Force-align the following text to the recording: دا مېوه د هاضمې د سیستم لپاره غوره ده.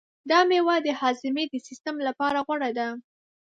دا 0.29 0.39
مېوه 0.49 0.75
د 0.85 0.87
هاضمې 1.01 1.43
د 1.49 1.55
سیستم 1.67 1.95
لپاره 2.07 2.39
غوره 2.47 2.69
ده. 2.77 2.87